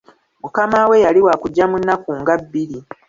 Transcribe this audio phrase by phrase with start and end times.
[0.41, 2.77] Mukama we yali waakujja mu nnaku nga bbiri.